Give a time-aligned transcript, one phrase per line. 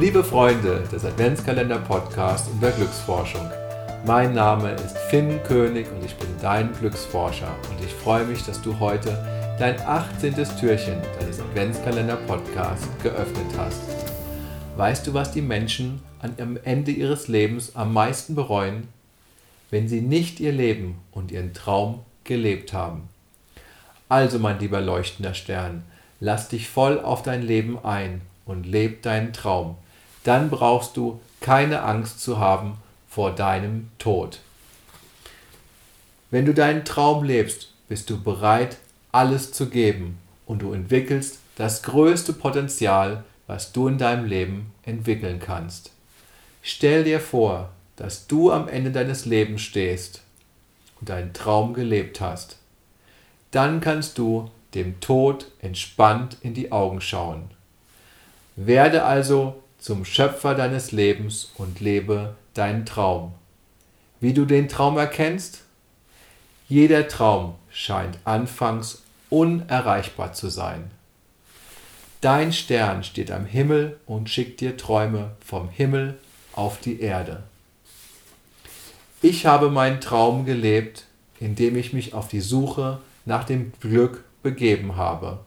[0.00, 3.46] Liebe Freunde des Adventskalender Podcast und der Glücksforschung,
[4.06, 8.62] mein Name ist Finn König und ich bin dein Glücksforscher und ich freue mich, dass
[8.62, 9.22] du heute
[9.58, 10.36] dein 18.
[10.58, 13.82] Türchen deines Adventskalender Podcasts geöffnet hast.
[14.78, 18.88] Weißt du, was die Menschen am Ende ihres Lebens am meisten bereuen?
[19.68, 23.10] Wenn sie nicht ihr Leben und ihren Traum gelebt haben.
[24.08, 25.82] Also, mein lieber leuchtender Stern,
[26.20, 29.76] lass dich voll auf dein Leben ein und leb deinen Traum.
[30.24, 32.76] Dann brauchst du keine Angst zu haben
[33.08, 34.40] vor deinem Tod.
[36.30, 38.76] Wenn du deinen Traum lebst, bist du bereit,
[39.10, 45.40] alles zu geben und du entwickelst das größte Potenzial, was du in deinem Leben entwickeln
[45.40, 45.90] kannst.
[46.62, 50.22] Stell dir vor, dass du am Ende deines Lebens stehst
[51.00, 52.58] und deinen Traum gelebt hast.
[53.50, 57.50] Dann kannst du dem Tod entspannt in die Augen schauen.
[58.54, 63.32] Werde also zum Schöpfer deines Lebens und lebe deinen Traum.
[64.20, 65.62] Wie du den Traum erkennst?
[66.68, 70.90] Jeder Traum scheint anfangs unerreichbar zu sein.
[72.20, 76.18] Dein Stern steht am Himmel und schickt dir Träume vom Himmel
[76.52, 77.42] auf die Erde.
[79.22, 81.06] Ich habe meinen Traum gelebt,
[81.40, 85.40] indem ich mich auf die Suche nach dem Glück begeben habe.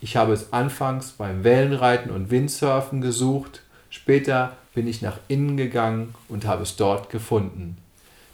[0.00, 6.14] Ich habe es anfangs beim Wellenreiten und Windsurfen gesucht, später bin ich nach innen gegangen
[6.28, 7.76] und habe es dort gefunden.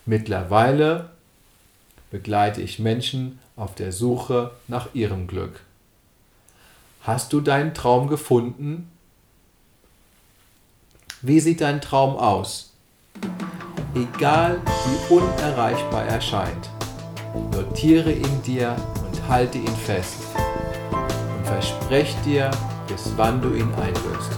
[0.05, 1.11] Mittlerweile
[2.11, 5.61] begleite ich Menschen auf der Suche nach ihrem Glück.
[7.03, 8.91] Hast du deinen Traum gefunden?
[11.23, 12.73] Wie sieht dein Traum aus?
[13.95, 16.71] Egal wie unerreichbar er scheint,
[17.53, 20.19] notiere ihn dir und halte ihn fest
[21.47, 22.51] und versprech dir,
[22.89, 24.31] bis wann du ihn einlöst.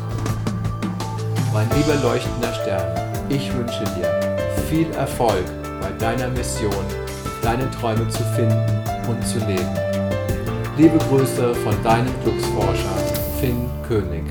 [1.52, 4.38] Mein lieber leuchtender Stern, ich wünsche dir
[4.68, 5.44] viel Erfolg
[5.80, 6.84] bei deiner Mission,
[7.42, 9.74] deine Träume zu finden und zu leben.
[10.76, 12.96] Liebe Grüße von deinem Glücksforscher
[13.40, 14.24] Finn König.